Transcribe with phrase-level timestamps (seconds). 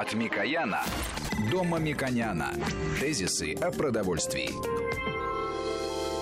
[0.00, 0.84] От Микояна
[1.50, 2.52] до Мамиконяна.
[3.00, 4.50] Тезисы о продовольствии.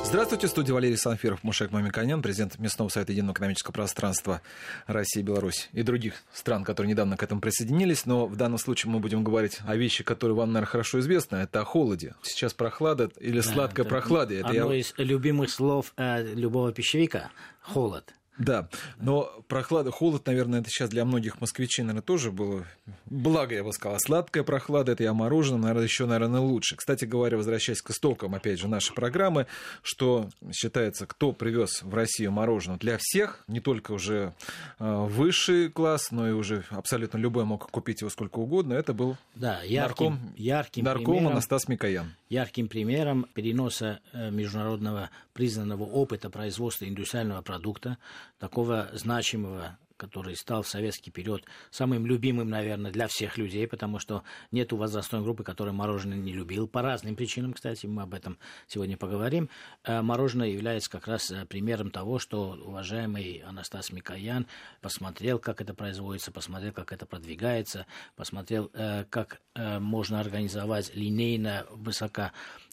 [0.03, 4.41] Здравствуйте, студия Валерий Санфиров, Мушек Мамиканян, президент Местного совета единого экономического пространства
[4.87, 8.07] России, Беларусь и других стран, которые недавно к этому присоединились.
[8.07, 11.37] Но в данном случае мы будем говорить о вещи, которые вам, наверное, хорошо известны.
[11.37, 12.15] Это о холоде.
[12.23, 14.33] Сейчас прохлада или сладкая да, прохлада.
[14.33, 14.81] Это одно я...
[14.81, 17.29] из любимых слов э, любого пищевика–
[17.61, 18.15] холод.
[18.39, 18.69] Да,
[18.99, 22.65] но прохлада, холод, наверное, это сейчас для многих москвичей, наверное, тоже было
[23.07, 23.99] благо, я бы сказал.
[23.99, 26.77] Сладкая прохлада, это я мороженое, наверное, еще, наверное, лучше.
[26.77, 29.47] Кстати говоря, возвращаясь к истокам, опять же, нашей программы,
[29.83, 34.35] что считается, кто привез в Россию мороженое для всех, не только уже
[34.79, 39.17] э, высший класс, но и уже абсолютно любой мог купить его сколько угодно, это был
[39.35, 42.13] да, ярким, нарком, ярким нарком примером, Анастас Микоян.
[42.29, 47.99] Ярким примером переноса э, международного признанного опыта производства индустриального продукта
[48.39, 54.23] такого значимого который стал в советский период самым любимым, наверное, для всех людей, потому что
[54.51, 56.69] нет возрастной группы, которая мороженое не любил.
[56.69, 59.49] По разным причинам, кстати, мы об этом сегодня поговорим.
[59.85, 64.47] Э, мороженое является как раз э, примером того, что уважаемый Анастас Микоян
[64.81, 71.67] посмотрел, как это производится, посмотрел, как это продвигается, посмотрел, э, как можно организовать линейно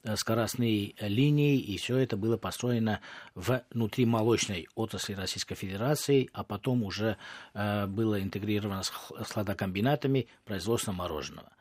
[0.03, 2.99] высокоскоростные линии, и все это было построено
[3.35, 7.17] внутри молочной отрасли Российской Федерации, а потом уже
[7.53, 11.51] Э, было интегрировано с хладокомбинатами производства мороженого.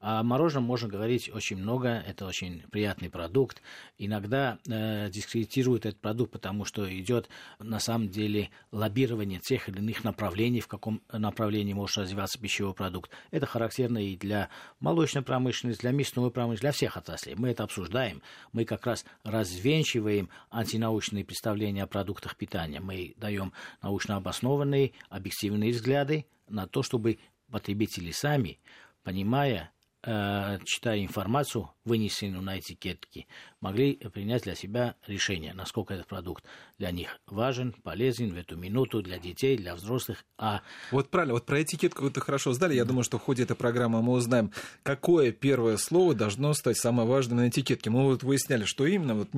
[0.00, 3.62] О мороженом можно говорить очень много, это очень приятный продукт.
[3.98, 7.28] Иногда э, дискредитируют этот продукт, потому что идет
[7.60, 13.10] на самом деле лоббирование тех или иных направлений, в каком направлении может развиваться пищевой продукт.
[13.30, 14.48] Это характерно и для
[14.80, 17.36] молочной промышленности, для мясной промышленности, для всех отраслей.
[17.36, 18.22] Мы это обсуждаем.
[18.52, 22.80] Мы как раз развенчиваем антинаучные представления о продуктах питания.
[22.80, 27.18] Мы даем научно обоснованные, объективные взгляды на то, чтобы
[27.50, 28.58] потребители сами
[29.02, 29.72] понимая,
[30.02, 33.26] читая информацию, вынесенную на этикетке,
[33.60, 36.44] могли принять для себя решение, насколько этот продукт
[36.78, 40.24] для них важен, полезен в эту минуту для детей, для взрослых.
[40.38, 40.62] А...
[40.90, 42.74] Вот правильно, вот про этикетку вы хорошо сдали.
[42.74, 44.50] Я думаю, что в ходе этой программы мы узнаем,
[44.82, 47.90] какое первое слово должно стать самым важным на этикетке.
[47.90, 49.14] Мы вот выясняли, что именно.
[49.14, 49.28] Вот.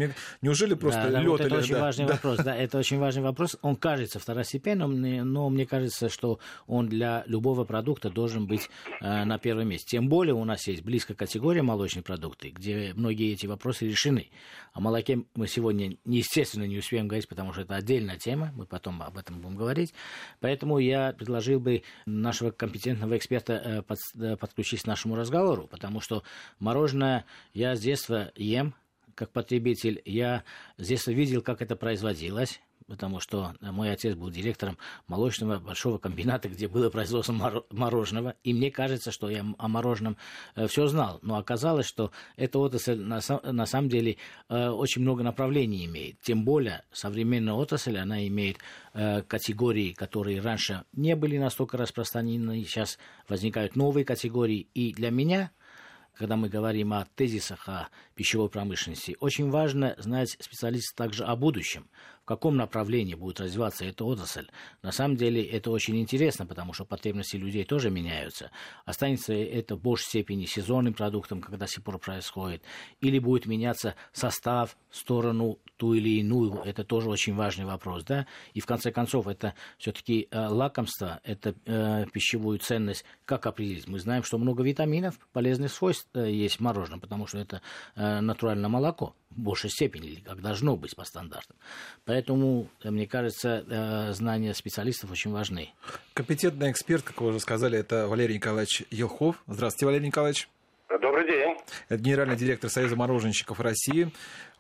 [0.41, 1.47] Неужели просто да, да, лед вот или...
[1.49, 2.13] Это очень да, важный да.
[2.15, 2.39] вопрос.
[2.39, 3.57] Да, это очень важный вопрос.
[3.61, 5.01] Он кажется второстепенным,
[5.33, 9.91] но мне кажется, что он для любого продукта должен быть э, на первом месте.
[9.91, 14.31] Тем более у нас есть близкая категория молочные продукты, где многие эти вопросы решены.
[14.73, 19.03] О молоке мы сегодня, естественно, не успеем говорить, потому что это отдельная тема, мы потом
[19.03, 19.95] об этом будем говорить.
[20.41, 26.23] Поэтому я предложил бы нашего компетентного эксперта э, э, подключить к нашему разговору, потому что
[26.59, 28.75] мороженое я с детства ем,
[29.15, 30.45] как потребитель, я
[30.77, 36.49] с детства видел, как это производилось потому что мой отец был директором молочного большого комбината,
[36.49, 40.17] где было производство мороженого, и мне кажется, что я о мороженом
[40.55, 44.17] э, все знал, но оказалось, что эта отрасль на, на самом деле
[44.49, 48.59] э, очень много направлений имеет, тем более современная отрасль, она имеет
[48.93, 55.51] э, категории, которые раньше не были настолько распространены, сейчас возникают новые категории, и для меня
[56.17, 61.89] когда мы говорим о тезисах о пищевой промышленности, очень важно знать специалистов также о будущем
[62.25, 64.47] в каком направлении будет развиваться эта отрасль.
[64.81, 68.51] На самом деле это очень интересно, потому что потребности людей тоже меняются.
[68.87, 72.63] Останется это в большей степени сезонным продуктом, когда сих пор происходит,
[73.03, 78.61] или будет меняться состав сторону ту или иную, это тоже очень важный вопрос, да, и
[78.61, 83.87] в конце концов это все-таки э, лакомство, это э, пищевую ценность, как определить?
[83.87, 87.61] Мы знаем, что много витаминов, полезных свойств есть в мороженом, потому что это
[87.97, 91.57] э, натуральное молоко, в большей степени, или как должно быть по стандартам.
[92.05, 95.73] Поэтому, э, мне кажется, э, знания специалистов очень важны.
[96.15, 99.43] Компетентный эксперт, как вы уже сказали, это Валерий Николаевич Елхов.
[99.47, 100.49] Здравствуйте, Валерий Николаевич.
[101.01, 101.57] Добрый день.
[101.89, 104.13] Это генеральный директор Союза мороженщиков России.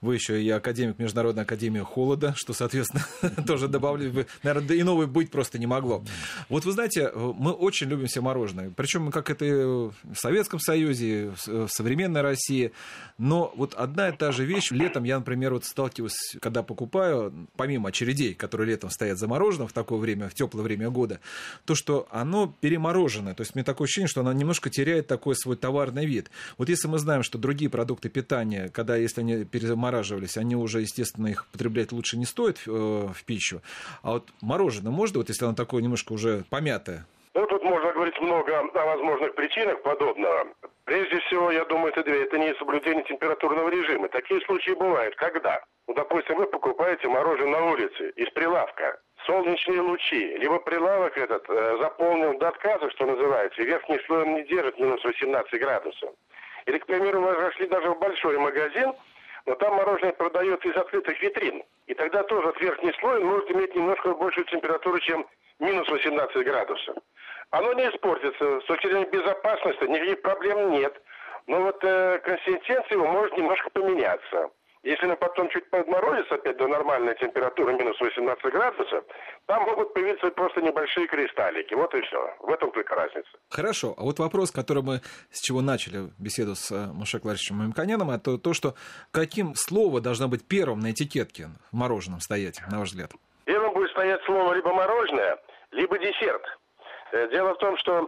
[0.05, 3.05] Вы еще и академик Международной академии холода, что, соответственно,
[3.47, 4.27] тоже добавили.
[4.43, 6.05] Наверное, и новый быть просто не могло.
[6.51, 8.71] Вот вы знаете, мы очень любим все мороженое.
[8.77, 12.73] Причем как это в Советском Союзе, в современной России.
[13.17, 14.73] Но вот одна и та же вещь.
[14.73, 19.73] Летом я, например, вот сталкиваюсь, когда покупаю, помимо очередей, которые летом стоят за мороженым в
[19.73, 21.21] такое время, в теплое время года,
[21.65, 23.33] то, что оно перемороженное.
[23.33, 26.31] То есть мне такое ощущение, что оно немножко теряет такой свой товарный вид.
[26.59, 30.81] Вот если мы знаем, что другие продукты питания, когда если они перемораживаются, замораживались, они уже,
[30.81, 33.61] естественно, их потреблять лучше не стоит э, в пищу.
[34.03, 37.07] А вот мороженое можно, вот если оно такое немножко уже помятое?
[37.35, 40.47] Ну, тут можно говорить много о возможных причинах подобного.
[40.85, 42.25] Прежде всего, я думаю, это две.
[42.25, 44.09] Это не соблюдение температурного режима.
[44.09, 45.17] Такие случаи бывают.
[45.17, 45.61] Когда?
[45.89, 51.79] Ну, допустим, вы покупаете мороженое на улице из прилавка солнечные лучи, либо прилавок этот э,
[51.81, 56.11] заполнен до отказа, что называется, и верхний слой не держит минус 18 градусов.
[56.67, 58.93] Или, к примеру, мы зашли даже в большой магазин,
[59.47, 61.63] но там мороженое продается из открытых витрин.
[61.87, 65.27] И тогда тоже верхний слой может иметь немножко большую температуру, чем
[65.59, 66.97] минус 18 градусов.
[67.51, 68.61] Оно не испортится.
[68.61, 71.01] С точки зрения безопасности никаких проблем нет.
[71.47, 74.51] Но вот э, консистенция его может немножко поменяться.
[74.85, 79.03] Если она потом чуть подморозится опять до нормальной температуры минус 18 градусов,
[79.47, 81.73] там могут появиться просто небольшие кристаллики.
[81.73, 82.37] Вот и все.
[82.41, 83.31] В этом только разница.
[83.49, 83.95] Хорошо.
[83.97, 85.01] А вот вопрос, который мы
[85.31, 88.75] с чего начали беседу с э, Муше Кларичем Мамканяном, это то, что
[89.11, 93.11] каким слово должно быть первым на этикетке в мороженом стоять, на ваш взгляд?
[93.47, 95.39] Первым будет стоять слово либо мороженое,
[95.71, 96.43] либо десерт.
[97.13, 98.03] Э, дело в том, что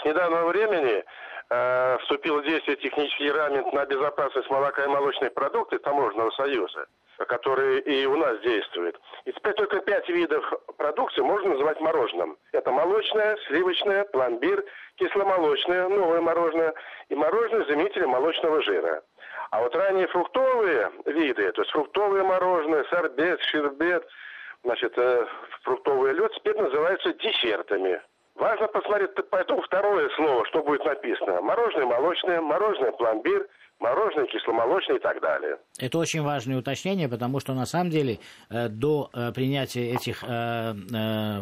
[0.00, 1.04] с недавнего времени
[1.52, 6.86] э, вступил в действие технический регламент на безопасность молока и молочных продуктов Таможенного союза,
[7.28, 8.98] который и у нас действует.
[9.26, 10.44] И теперь только пять видов
[10.78, 12.38] продукции можно называть мороженым.
[12.52, 14.64] Это молочное, сливочное, пломбир,
[14.96, 16.72] кисломолочное, новое мороженое
[17.08, 19.02] и мороженое заменители молочного жира.
[19.50, 24.06] А вот ранее фруктовые виды, то есть фруктовые мороженое, сорбет, щербет,
[24.64, 25.26] значит, э,
[25.62, 28.00] фруктовый лед теперь называются десертами.
[28.34, 31.40] Важно посмотреть поэтому второе слово, что будет написано.
[31.42, 33.46] Мороженое молочное, мороженое пломбир,
[33.78, 35.58] мороженое кисломолочное и так далее.
[35.78, 40.72] Это очень важное уточнение, потому что на самом деле э, до э, принятия этих э,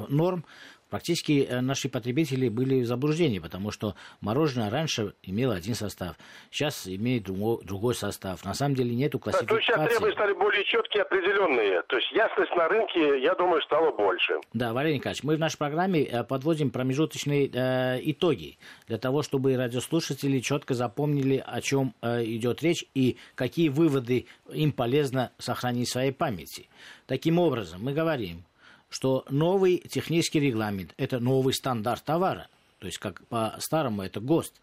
[0.08, 0.44] норм
[0.90, 6.16] Практически э, наши потребители были в заблуждении, потому что мороженое раньше имело один состав,
[6.50, 8.44] сейчас имеет другой, другой состав.
[8.44, 9.48] На самом деле нету классификации.
[9.48, 11.82] то есть сейчас требования стали более четкие, определенные.
[11.82, 14.34] То есть ясность на рынке, я думаю, стала больше.
[14.52, 18.58] Да, Валерий Николаевич, мы в нашей программе э, подводим промежуточные э, итоги
[18.88, 24.72] для того, чтобы радиослушатели четко запомнили, о чем э, идет речь и какие выводы им
[24.72, 26.68] полезно сохранить в своей памяти.
[27.06, 28.44] Таким образом, мы говорим,
[28.90, 32.48] что новый технический регламент– это новый стандарт товара.
[32.80, 34.54] То есть, как по-старому, это ГОСТ,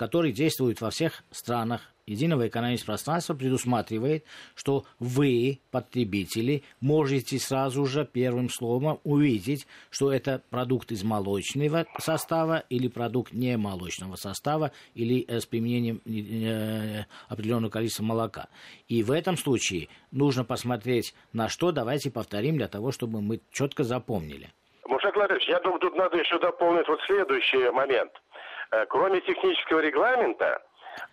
[0.00, 1.82] который действует во всех странах.
[2.06, 4.24] Единого экономического пространства предусматривает,
[4.54, 12.64] что вы, потребители, можете сразу же первым словом увидеть, что это продукт из молочного состава
[12.70, 18.48] или продукт не молочного состава или э, с применением э, определенного количества молока.
[18.88, 23.84] И в этом случае нужно посмотреть на что, давайте повторим для того, чтобы мы четко
[23.84, 24.50] запомнили.
[24.90, 28.12] Мушек Ларич, я думаю, тут надо еще дополнить вот следующий момент–
[28.72, 30.62] Э, кроме технического регламента,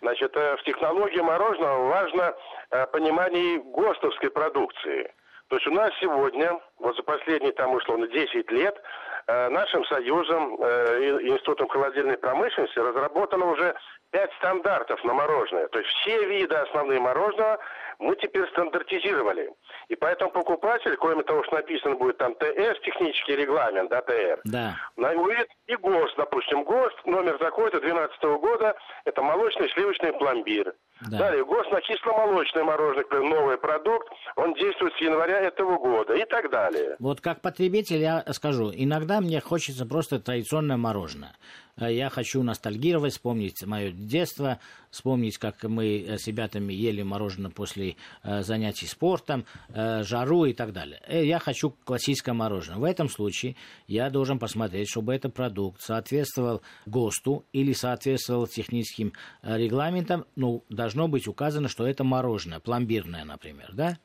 [0.00, 2.34] значит, э, в технологии мороженого важно
[2.70, 5.12] э, понимание ГОСТовской продукции.
[5.48, 8.80] То есть у нас сегодня, вот за последние там условно 10 лет,
[9.26, 13.74] нашим союзом Институтом холодильной промышленности разработано уже
[14.10, 15.68] 5 стандартов на мороженое.
[15.68, 17.58] То есть все виды основные мороженого
[17.98, 19.50] мы теперь стандартизировали.
[19.88, 24.76] И поэтому покупатель, кроме того, что написано будет там ТС, технический регламент, да, ТР, да.
[24.96, 30.74] увидит и ГОСТ, допустим, ГОСТ, номер такой-то, 2012 года, это молочный сливочный пломбир.
[31.10, 31.18] Да.
[31.18, 36.50] Далее, ГОСТ на кисломолочное мороженое, новый продукт, он действует с января этого года и так
[36.50, 36.96] далее.
[36.98, 41.34] Вот как потребитель я скажу, иногда мне хочется просто традиционное мороженое.
[41.80, 44.58] Э, я хочу ностальгировать, вспомнить мое детство,
[44.90, 50.72] вспомнить, как мы э, с ребятами ели мороженое после э, занятий спортом, жару и так
[50.72, 51.00] далее.
[51.08, 52.78] Я хочу классическое мороженое.
[52.78, 53.56] В этом случае
[53.86, 59.12] я должен посмотреть, чтобы этот продукт соответствовал ГОСТу или соответствовал техническим
[59.42, 60.24] регламентам.
[60.36, 63.98] Ну, должно быть указано, что это мороженое, пломбирное, например, да?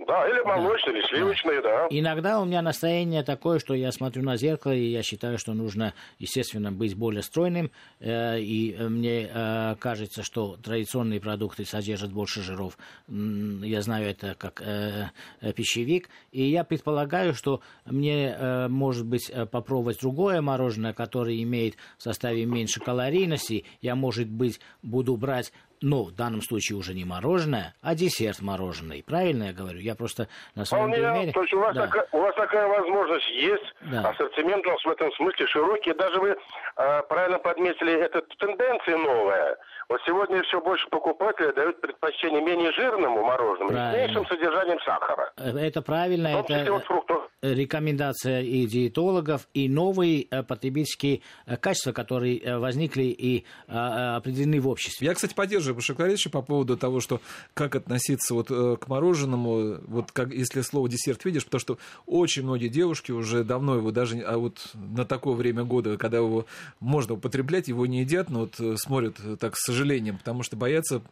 [0.00, 0.98] Да, или молочные, да.
[0.98, 1.82] или сливочные, да.
[1.82, 1.86] да.
[1.88, 5.94] Иногда у меня настроение такое, что я смотрю на зеркало, и я считаю, что нужно,
[6.18, 7.70] естественно, быть более стройным.
[8.00, 12.76] Э, и мне э, кажется, что традиционные продукты содержат больше жиров.
[13.08, 15.10] Я знаю это как э,
[15.54, 16.08] пищевик.
[16.32, 18.36] И я предполагаю, что мне,
[18.68, 23.64] может быть, попробовать другое мороженое, которое имеет в составе меньше калорийности.
[23.80, 25.52] Я, может быть, буду брать
[25.84, 29.04] но в данном случае уже не мороженое, а десерт мороженый.
[29.06, 29.78] Правильно я говорю?
[29.78, 31.32] Я просто на своем Вполне, примере...
[31.32, 31.86] То есть у вас, да.
[31.86, 34.08] такая, у вас такая возможность есть, да.
[34.08, 35.92] ассортимент у вас в этом смысле широкий.
[35.92, 39.58] Даже вы э, правильно подметили, это тенденция новая.
[39.88, 43.96] Вот сегодня все больше покупателей дают предпочтение менее жирному мороженому правильно.
[43.96, 45.32] и с меньшим содержанием сахара.
[45.36, 52.58] Э, это правильно, это вот рекомендация и диетологов, и новые э, потребительские э, качества, которые
[52.58, 55.08] возникли и определены в обществе.
[55.08, 57.20] Я, кстати, поддерживаю Башакларевича по поводу того, что
[57.54, 62.68] как относиться вот к мороженому, вот как, если слово десерт видишь, потому что очень многие
[62.68, 66.46] девушки уже давно его даже, а вот на такое время года, когда его
[66.80, 71.02] можно употреблять, его не едят, но вот смотрят так с сожалением, потому что боятся...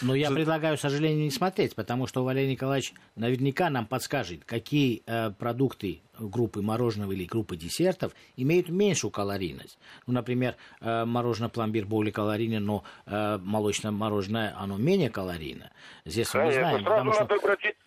[0.00, 5.30] Но я предлагаю, сожалению, не смотреть, потому что Валерий Николаевич наверняка нам подскажет, какие э,
[5.30, 9.78] продукты группы мороженого или группы десертов имеют меньшую калорийность.
[10.06, 15.70] Ну, например, э, мороженое пломбир более калорийное, но э, молочное мороженое, оно менее калорийно.
[16.04, 17.28] Здесь Конечно, мы знаем, потому что...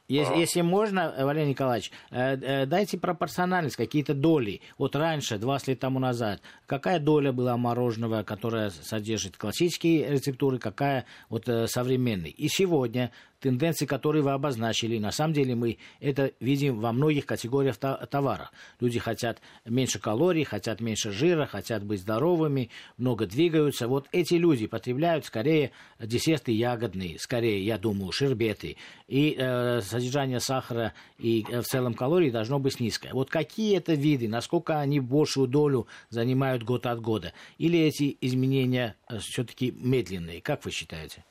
[0.08, 4.62] Если, если можно, Валерий Николаевич, дайте пропорциональность, какие-то доли.
[4.78, 11.06] Вот раньше, 20 лет тому назад, какая доля была мороженого, которая содержит классические рецептуры, какая
[11.30, 12.30] вот современный.
[12.30, 13.12] И сегодня
[13.46, 14.98] тенденции, которые вы обозначили.
[14.98, 18.52] На самом деле мы это видим во многих категориях товаров.
[18.80, 23.88] Люди хотят меньше калорий, хотят меньше жира, хотят быть здоровыми, много двигаются.
[23.88, 28.78] Вот эти люди потребляют скорее десерты ягодные, скорее, я думаю, шербеты.
[29.08, 33.14] И э, содержание сахара и э, в целом калорий должно быть низкое.
[33.14, 37.32] Вот какие это виды, насколько они большую долю занимают год от года?
[37.60, 40.42] Или эти изменения э, все-таки медленные?
[40.42, 41.24] Как вы считаете?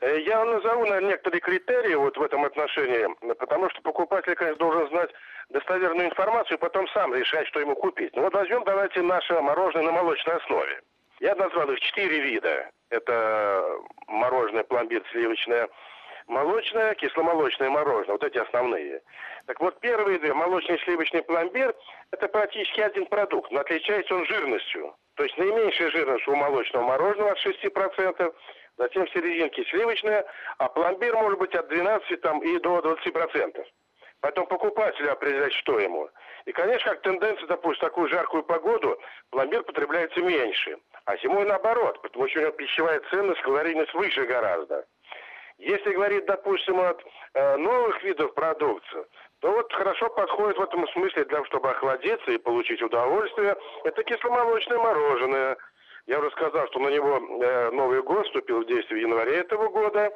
[0.00, 4.88] Э, я назову, наверное, некоторые критерии вот в этом отношении, потому что покупатель, конечно, должен
[4.88, 5.10] знать
[5.50, 8.14] достоверную информацию и потом сам решать, что ему купить.
[8.16, 10.80] Ну вот возьмем, давайте, наше мороженое на молочной основе.
[11.20, 12.70] Я назвал их четыре вида.
[12.88, 13.62] Это
[14.06, 15.68] мороженое, пломбир, сливочное,
[16.26, 18.12] молочное, кисломолочное мороженое.
[18.12, 19.02] Вот эти основные.
[19.46, 21.74] Так вот, первые две, молочный сливочный пломбир,
[22.10, 24.94] это практически один продукт, но отличается он жирностью.
[25.16, 28.34] То есть наименьшая жирность у молочного мороженого от 6%,
[28.78, 30.24] затем в серединке сливочное,
[30.58, 33.64] а пломбир может быть от 12 там, и до 20%.
[34.20, 36.08] Потом покупателю определять, что ему.
[36.44, 38.98] И, конечно, как тенденция, допустим, такую жаркую погоду,
[39.30, 40.78] пломбир потребляется меньше.
[41.06, 44.84] А зимой наоборот, потому что у него пищевая ценность, калорийность выше гораздо.
[45.58, 47.02] Если говорить, допустим, от
[47.34, 49.04] э, новых видов продукции,
[49.40, 53.56] то вот хорошо подходит в этом смысле для того, чтобы охладиться и получить удовольствие.
[53.84, 55.56] Это кисломолочное мороженое–
[56.06, 59.68] я уже сказал, что на него э, Новый год вступил в действие в январе этого
[59.68, 60.10] года.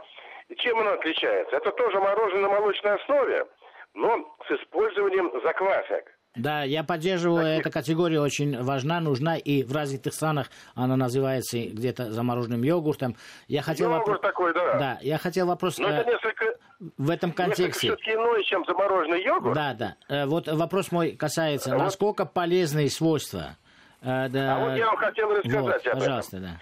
[0.48, 1.56] И чем оно отличается?
[1.56, 3.46] Это тоже мороженое на молочной основе,
[3.94, 6.04] но с использованием заквасок.
[6.36, 7.60] Да, я поддерживаю, Таких...
[7.60, 13.14] эта категория очень важна, нужна, и в развитых странах она называется где-то замороженным йогуртом.
[13.46, 14.20] Я хотел Йогурт вопрос...
[14.20, 14.78] такой, да.
[14.78, 15.78] Да, я хотел вопрос...
[15.78, 16.58] Но это несколько...
[16.98, 17.86] В этом контексте.
[17.86, 19.54] Несколько все-таки иное, чем замороженный йогурт.
[19.54, 19.96] Да, да.
[20.08, 21.78] Э, вот вопрос мой касается, вот.
[21.78, 23.56] насколько полезные свойства
[24.04, 24.56] а, да.
[24.56, 26.48] а вот я вам хотел рассказать вот, об пожалуйста, этом.
[26.48, 26.60] да.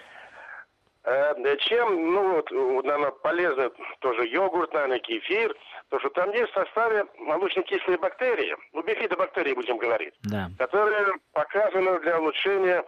[1.04, 2.50] Э, чем, ну вот,
[2.84, 5.54] наверное, полезно тоже йогурт, наверное, кефир,
[5.88, 10.48] потому что там есть в составе молочно-кислые бактерии, ну, бифидобактерии, будем говорить, да.
[10.58, 12.84] которые показаны для улучшения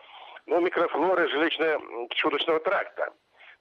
[0.46, 3.12] ну, микрофлоры желудочно-кишечного тракта.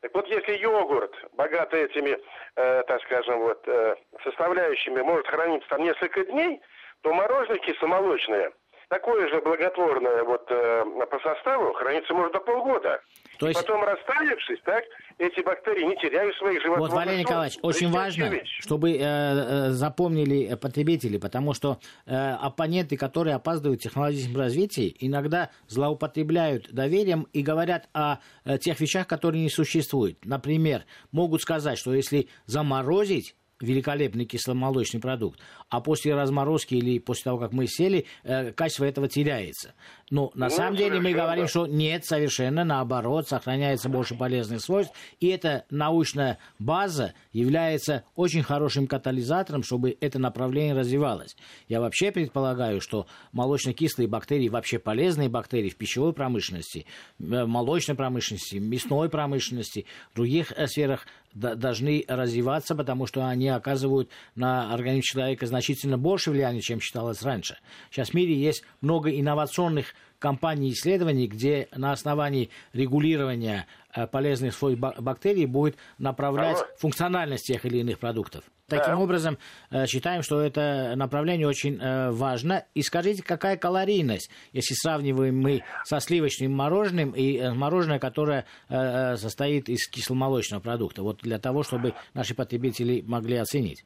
[0.02, 2.20] Так вот, если йогурт, богатый этими,
[2.56, 6.62] э, так скажем, вот, э, составляющими, может храниться там несколько дней,
[7.02, 8.52] то мороженое кисломолочное–
[8.94, 13.02] такое же благотворное вот э, по составу хранится может до полгода.
[13.40, 13.60] То есть...
[13.60, 14.84] Потом растаявшись, так,
[15.18, 16.90] эти бактерии не теряют своих животных.
[16.90, 18.60] Вот, Валерий Николаевич, очень важно, вещь.
[18.62, 25.50] чтобы э, э, запомнили потребители, потому что э, оппоненты, которые опаздывают в технологическом развитии, иногда
[25.68, 30.24] злоупотребляют доверием и говорят о э, тех вещах, которые не существуют.
[30.24, 35.40] Например, могут сказать, что если заморозить великолепный кисломолочный продукт,
[35.70, 39.74] а после разморозки или после того, как мы сели, э, качество этого теряется.
[40.14, 44.94] Но на ну, самом деле мы говорим, что нет, совершенно наоборот, сохраняется больше полезных свойств,
[45.20, 51.36] и эта научная база является очень хорошим катализатором, чтобы это направление развивалось.
[51.68, 56.86] Я вообще предполагаю, что молочно-кислые бактерии, вообще полезные бактерии в пищевой промышленности,
[57.20, 64.10] э, молочной промышленности, мясной промышленности, в других э, сферах должны развиваться, потому что они оказывают
[64.36, 67.58] на организм человека значительно больше влияния, чем считалось раньше.
[67.90, 74.80] Сейчас в мире есть много инновационных компаний исследований, где на основании регулирования э, полезных свойств
[74.80, 76.68] бактерий будет направлять Алло.
[76.78, 78.46] функциональность тех или иных продуктов.
[78.68, 79.00] Таким да.
[79.00, 79.38] образом,
[79.70, 82.64] э, считаем, что это направление очень э, важно.
[82.74, 89.90] И скажите, какая калорийность, если сравниваем мы со сливочным мороженым и мороженое, которое состоит из
[89.90, 93.84] кисломолочного продукта, вот для того, чтобы наши потребители могли оценить?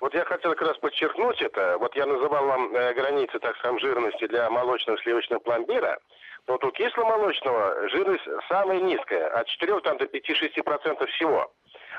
[0.00, 1.76] Вот я хотел как раз подчеркнуть это.
[1.78, 5.98] Вот я называл вам э, границы, так скажем, жирности для молочного сливочного пломбира.
[6.46, 11.52] Но вот у кисломолочного жирность самая низкая, от 4 там, до 5-6% всего.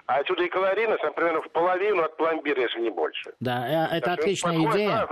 [0.05, 3.31] А отсюда и калорийность, там, примерно в половину от пломбира, если не больше.
[3.39, 5.07] Да, э, это так отличная идея.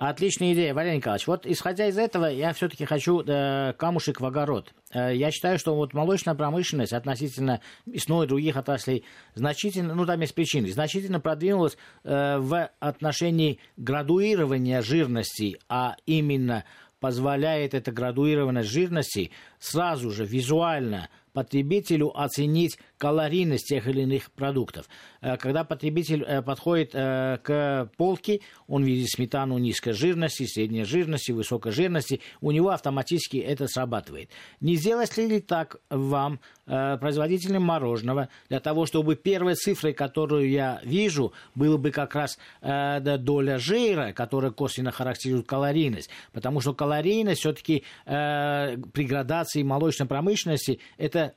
[0.00, 1.26] Отличная идея, Валерий Николаевич.
[1.26, 4.72] Вот исходя из этого, я все-таки хочу э, камушек в огород.
[4.92, 10.20] Э, я считаю, что вот молочная промышленность относительно мясной и других отраслей значительно, ну там
[10.20, 16.64] есть причины, значительно продвинулась э, в отношении градуирования жирности, а именно
[17.00, 21.08] позволяет эта градуированность жирности сразу же визуально
[21.38, 24.88] потребителю оценить калорийность тех или иных продуктов.
[25.20, 31.30] Э, когда потребитель э, подходит э, к полке, он видит сметану низкой жирности, средней жирности,
[31.30, 34.30] высокой жирности, у него автоматически это срабатывает.
[34.60, 41.32] Не сделать ли так вам, производителям мороженого, для того, чтобы первой цифрой, которую я вижу,
[41.54, 49.04] было бы как раз доля жира, которая косвенно характеризует калорийность, потому что калорийность все-таки при
[49.04, 51.27] градации молочной промышленности это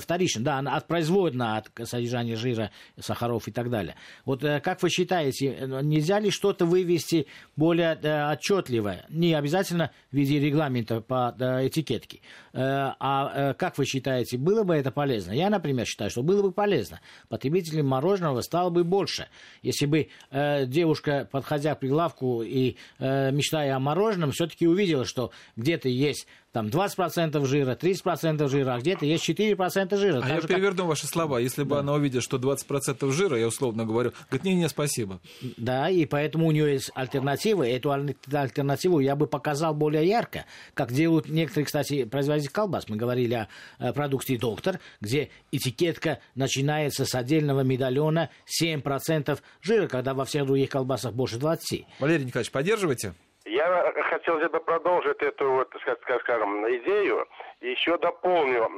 [0.00, 3.94] вторично, да, от производна от содержания жира, сахаров и так далее.
[4.24, 7.26] Вот э, как вы считаете, нельзя ли что-то вывести
[7.56, 12.20] более э, отчетливое, не обязательно в виде регламента по э, этикетке,
[12.52, 15.32] а как вы считаете, было бы это полезно?
[15.32, 17.00] Я, например, считаю, что было бы полезно.
[17.28, 19.28] Потребителей мороженого стало бы больше.
[19.62, 26.26] Если бы девушка, подходя к прилавку и мечтая о мороженом, все-таки увидела, что где-то есть
[26.56, 30.22] там 20% жира, 30% жира, а где-то есть 4% жира.
[30.24, 30.86] А я переверну как...
[30.86, 31.38] ваши слова.
[31.38, 31.80] Если бы да.
[31.80, 35.20] она увидела, что 20% жира, я условно говорю, говорит, не, не, спасибо.
[35.58, 37.68] Да, и поэтому у нее есть альтернативы.
[37.68, 42.88] Эту альтернативу я бы показал более ярко, как делают некоторые, кстати, производители колбас.
[42.88, 43.48] Мы говорили о
[43.78, 48.30] э, продукции «Доктор», где этикетка начинается с отдельного медальона
[48.62, 51.84] 7% жира, когда во всех других колбасах больше 20%.
[52.00, 53.14] Валерий Николаевич, поддерживаете?
[53.46, 55.72] Я хотел бы продолжить эту вот,
[56.20, 57.28] скажем, идею
[57.60, 58.68] еще дополню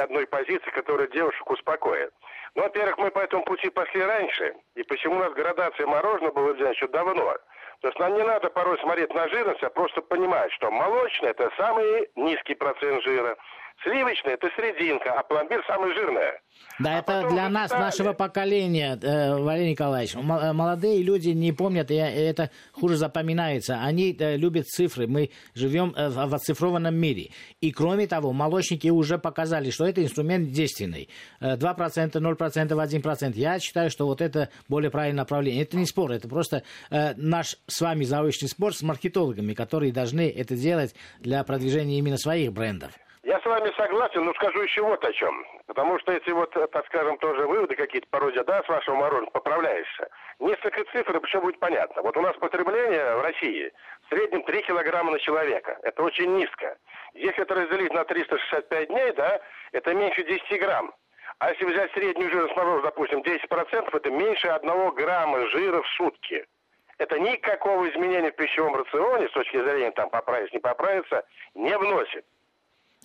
[0.00, 2.14] одной позиции, которая девушек успокоит.
[2.54, 4.54] Ну, во-первых, мы по этому пути пошли раньше.
[4.76, 7.36] И почему у нас градация мороженого была взята еще давно?
[7.80, 11.50] То есть нам не надо порой смотреть на жирность, а просто понимать, что молочное– это
[11.56, 13.36] самый низкий процент жира,
[13.82, 16.40] Сливочное– это серединка, а пломбир самый жирное.
[16.78, 17.82] Да, а это для нас, стали.
[17.82, 20.14] нашего поколения, э, Валерий Николаевич.
[20.14, 23.80] Э, молодые люди не помнят, и это хуже запоминается.
[23.82, 25.06] Они э, любят цифры.
[25.06, 27.30] Мы живем э, в оцифрованном мире.
[27.60, 31.08] И кроме того, молочники уже показали, что это инструмент действенный.
[31.40, 33.32] 2%, 0%, 1%.
[33.34, 35.62] Я считаю, что вот это более правильное направление.
[35.62, 40.28] Это не спор, это просто э, наш с вами заочный спор с маркетологами, которые должны
[40.30, 42.92] это делать для продвижения именно своих брендов.
[43.32, 45.46] Я с вами согласен, но скажу еще вот о чем.
[45.66, 49.30] Потому что эти вот, э, так скажем, тоже выводы какие-то порой, да, с вашего мороженого
[49.30, 50.10] поправляешься.
[50.38, 52.02] Несколько цифр, и почему будет понятно.
[52.02, 55.78] Вот у нас потребление в России в среднем 3 килограмма на человека.
[55.82, 56.76] Это очень низко.
[57.14, 59.40] Если это разделить на 365 дней, да,
[59.72, 60.92] это меньше 10 грамм.
[61.38, 66.44] А если взять среднюю жирность мороженого, допустим, 10%, это меньше 1 грамма жира в сутки.
[66.98, 72.26] Это никакого изменения в пищевом рационе, с точки зрения там поправиться, не поправиться, не вносит.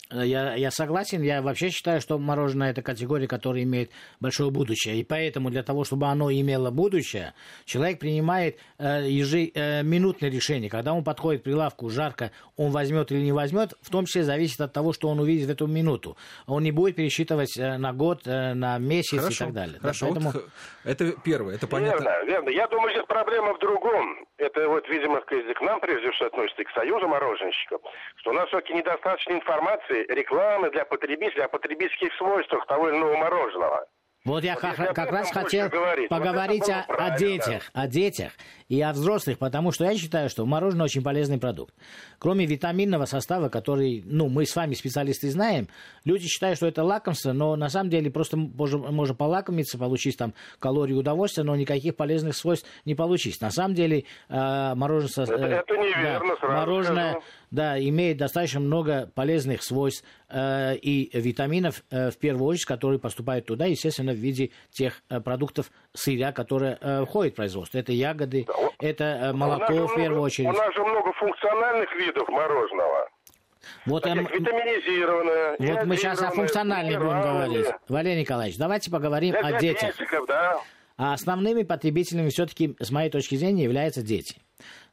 [0.10, 5.00] Э, я, я согласен, я вообще считаю, что мороженое это категория, которая имеет большое будущее.
[5.00, 7.34] И поэтому для того, чтобы оно имело будущее,
[7.66, 10.70] человек принимает э, ежеминутное решение.
[10.70, 14.62] Когда он подходит к прилавку, жарко, он возьмет или не возьмет, в том числе зависит
[14.62, 16.18] от того, что он увидит в эту минуту.
[16.46, 19.80] Он не будет пересчитывать э, на год, э, на месяц хорошо, и так далее.
[19.80, 20.32] Хорошо, да, поэтому...
[20.32, 20.50] вот,
[20.84, 22.04] это первое, это понятно.
[22.04, 22.50] Верно, верно.
[22.50, 24.27] Я думаю, здесь проблема в другом.
[24.38, 27.82] Это вот, видимо, к нам прежде всего относится, и к Союзу мороженщиков,
[28.18, 33.18] что у нас все-таки недостаточно информации рекламы для потребителя о потребительских свойствах того или иного
[33.18, 33.88] мороженого.
[34.28, 38.34] Вот я вот как, как раз хотел говорить, поговорить вот о, о детях, о детях
[38.68, 41.74] и о взрослых, потому что я считаю, что мороженое очень полезный продукт.
[42.20, 45.70] Кроме витаминного состава, который, ну, мы с вами специалисты знаем,
[46.04, 50.34] люди считают, что это лакомство, но на самом деле просто можно, можно полакомиться, получить там
[50.60, 53.40] калории удовольствия, но никаких полезных свойств не получить.
[53.40, 55.26] На самом деле э, мороженое...
[55.26, 57.26] Это, э, это неверно, да, мороженое, скажу.
[57.52, 63.46] Да, имеет достаточно много полезных свойств э, и витаминов, э, в первую очередь, которые поступают
[63.46, 67.78] туда, естественно, в виде тех э, продуктов сырья, которые э, входят в производство.
[67.78, 70.50] Это ягоды, да, это э, молоко в первую много, очередь.
[70.50, 73.10] У нас же много функциональных видов мороженого.
[73.86, 75.56] Вот, эм, витаминизированное.
[75.60, 77.66] Вот мы сейчас о функциональных будем говорить.
[77.88, 79.96] Валерий Николаевич, давайте поговорим для, о детях.
[80.28, 80.62] да.
[80.98, 84.38] А основными потребителями все-таки, с моей точки зрения, являются дети.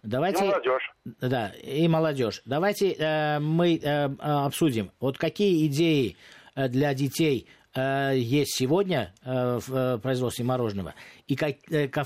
[0.04, 0.92] Давайте, и молодежь.
[1.04, 2.42] Да, и молодежь.
[2.44, 6.16] Давайте э, мы э, обсудим, вот какие идеи
[6.54, 10.94] э, для детей Э, есть сегодня э, в э, производстве мороженого,
[11.26, 11.56] и как,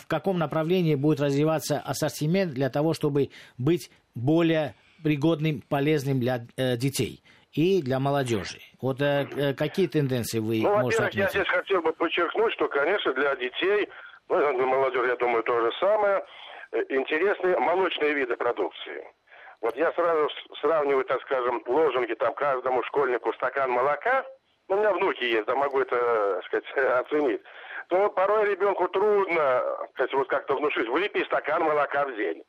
[0.00, 7.22] в каком направлении будет развиваться ассортимент для того, чтобы быть более пригодным, полезным для детей
[7.52, 8.58] и для молодежи.
[8.80, 11.34] Вот какие тенденции вы ну, можете отметить?
[11.34, 13.88] Я здесь хотел бы подчеркнуть, что, конечно, для детей,
[14.28, 16.24] ну, для молодежи, я думаю, то же самое,
[16.88, 19.06] интересны молочные виды продукции.
[19.60, 20.28] Вот я сразу
[20.60, 24.24] сравниваю, так скажем, лозунги там каждому школьнику стакан молока–
[24.68, 26.66] ну, у меня внуки есть, да могу это, так сказать,
[27.00, 27.40] оценить,
[27.88, 29.62] то порой ребенку трудно,
[29.94, 32.42] сказать, вот как-то внушить, выпей стакан молока в день.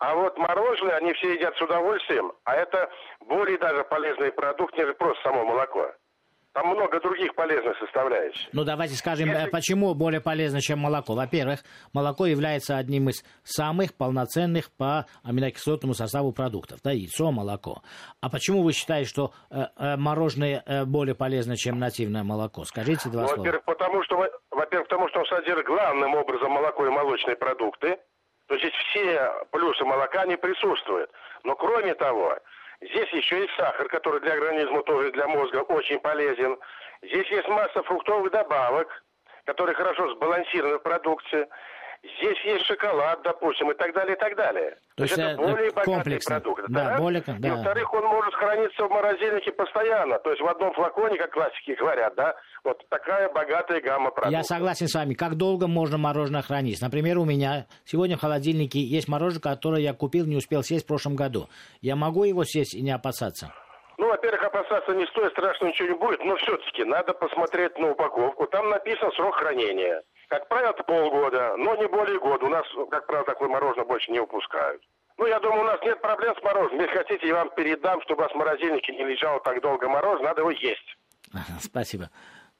[0.00, 4.94] А вот мороженое они все едят с удовольствием, а это более даже полезный продукт, нежели
[4.94, 5.92] просто само молоко.
[6.52, 8.48] Там много других полезных составляющих.
[8.52, 9.46] Ну, давайте скажем, Если...
[9.46, 11.14] Э, почему более полезно, чем молоко.
[11.14, 11.60] Во-первых,
[11.92, 16.80] молоко является одним из самых полноценных по аминокислотному составу продуктов.
[16.82, 17.82] Да, яйцо, молоко.
[18.20, 22.64] А почему вы считаете, что э, э, мороженое э, более полезно, чем нативное молоко?
[22.64, 23.38] Скажите два ну, слова.
[23.38, 24.16] Во-первых, потому что,
[24.50, 27.96] во-первых, потому что он содержит главным образом молоко и молочные продукты.
[28.48, 31.12] То есть все плюсы молока не присутствуют.
[31.44, 32.36] Но кроме того,
[32.82, 36.58] Здесь еще есть сахар, который для организма тоже для мозга очень полезен.
[37.02, 39.04] Здесь есть масса фруктовых добавок,
[39.44, 41.46] которые хорошо сбалансированы в продукции.
[42.02, 44.70] Здесь есть шоколад, допустим, и так далее, и так далее.
[44.96, 46.64] То, То есть это более богатый продукт.
[46.68, 46.98] Да, да?
[46.98, 47.48] Более, да.
[47.48, 50.18] И, во-вторых, он может храниться в морозильнике постоянно.
[50.18, 52.34] То есть в одном флаконе, как классики говорят, да,
[52.64, 54.32] вот такая богатая гамма продуктов.
[54.32, 55.12] Я согласен с вами.
[55.12, 56.80] Как долго можно мороженое хранить?
[56.80, 60.88] Например, у меня сегодня в холодильнике есть мороженое, которое я купил, не успел съесть в
[60.88, 61.48] прошлом году.
[61.82, 63.52] Я могу его съесть и не опасаться?
[63.98, 68.46] Ну, во-первых, опасаться не стоит, страшно ничего не будет, но все-таки надо посмотреть на упаковку.
[68.46, 70.02] Там написан срок хранения.
[70.30, 72.46] Как правило, это полгода, но не более года.
[72.46, 74.80] У нас, как правило, такое мороженое больше не выпускают.
[75.18, 76.80] Ну, я думаю, у нас нет проблем с мороженым.
[76.80, 80.22] Если хотите, я вам передам, чтобы у вас в морозильнике не лежало так долго мороз,
[80.22, 80.96] надо его есть.
[81.60, 82.10] Спасибо.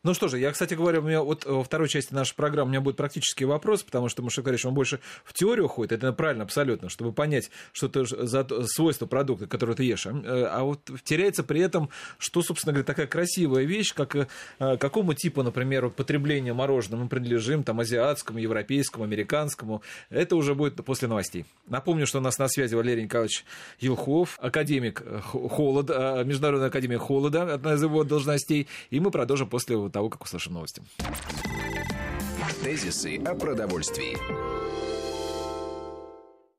[0.02, 2.72] Ну что же, я, кстати говоря, у меня вот во второй части нашей программы у
[2.72, 6.44] меня будет практический вопрос, потому что говорит, что он больше в теорию уходит, это правильно
[6.44, 10.06] абсолютно, чтобы понять, что это за свойства продукта, который ты ешь.
[10.06, 14.26] А, э, а вот теряется при этом, что, собственно говоря, такая красивая вещь, как э,
[14.58, 19.82] какому типу, например, потребления мороженого мы принадлежим, там, азиатскому, европейскому, американскому.
[20.08, 21.44] Это уже будет после новостей.
[21.66, 23.44] Напомню, что у нас на связи Валерий Николаевич
[23.80, 30.08] Елхов, академик Холода, Международная академия Холода, одна из его должностей, и мы продолжим после того,
[30.08, 30.82] как услышим новости.
[32.62, 34.16] Тезисы о продовольствии.